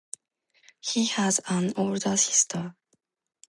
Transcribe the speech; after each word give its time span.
He 0.79 1.05
has 1.05 1.39
an 1.47 1.73
older 1.77 2.17
sister. 2.17 2.73